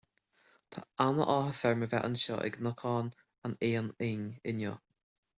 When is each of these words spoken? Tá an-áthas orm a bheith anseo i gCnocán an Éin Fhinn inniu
Tá 0.75 0.81
an-áthas 1.03 1.59
orm 1.71 1.83
a 1.87 1.89
bheith 1.91 2.07
anseo 2.07 2.37
i 2.49 2.53
gCnocán 2.55 3.11
an 3.49 3.53
Éin 3.67 3.91
Fhinn 3.99 4.25
inniu 4.53 4.73